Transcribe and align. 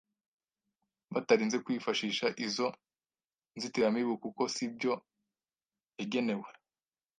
batarinze 1.13 1.57
kwifashisha 1.65 2.25
izo 2.45 2.67
nzitiramibu 3.55 4.13
kuko 4.23 4.41
si 4.53 4.65
byo 4.75 4.93
yagenewe”. 5.97 6.49